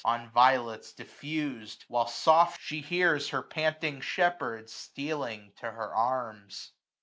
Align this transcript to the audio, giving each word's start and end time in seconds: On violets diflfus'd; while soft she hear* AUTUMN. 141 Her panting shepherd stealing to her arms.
On 0.03 0.27
violets 0.31 0.93
diflfus'd; 0.93 1.85
while 1.87 2.07
soft 2.07 2.59
she 2.59 2.81
hear* 2.81 3.15
AUTUMN. 3.17 3.33
141 3.33 3.43
Her 3.43 3.47
panting 3.47 4.01
shepherd 4.01 4.69
stealing 4.71 5.53
to 5.57 5.69
her 5.73 5.93
arms. 5.93 6.71